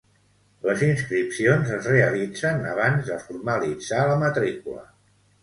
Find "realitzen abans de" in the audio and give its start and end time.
1.91-3.19